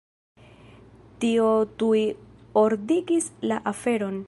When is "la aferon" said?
3.53-4.19